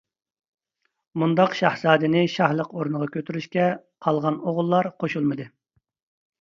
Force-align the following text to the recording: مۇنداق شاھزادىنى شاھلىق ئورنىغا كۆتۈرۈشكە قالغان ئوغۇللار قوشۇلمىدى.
مۇنداق 1.23 1.53
شاھزادىنى 1.59 2.23
شاھلىق 2.37 2.73
ئورنىغا 2.79 3.11
كۆتۈرۈشكە 3.19 3.69
قالغان 4.09 4.43
ئوغۇللار 4.49 4.93
قوشۇلمىدى. 5.05 5.51